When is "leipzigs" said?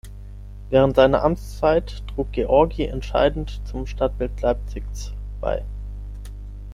4.41-5.13